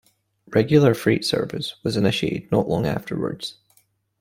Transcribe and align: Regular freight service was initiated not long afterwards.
Regular 0.47 0.95
freight 0.95 1.23
service 1.25 1.75
was 1.83 1.95
initiated 1.95 2.51
not 2.51 2.67
long 2.67 2.87
afterwards. 2.87 3.59